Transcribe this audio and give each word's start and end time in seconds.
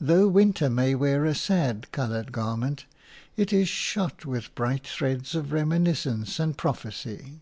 Though 0.00 0.28
winter 0.28 0.70
may 0.70 0.94
wear 0.94 1.24
a 1.24 1.34
sad 1.34 1.90
coloured 1.90 2.30
garment, 2.30 2.84
it 3.36 3.52
is 3.52 3.68
shot 3.68 4.24
with 4.24 4.54
bright 4.54 4.86
threads 4.86 5.34
of 5.34 5.50
reminiscence 5.50 6.38
and 6.38 6.56
prophecy. 6.56 7.40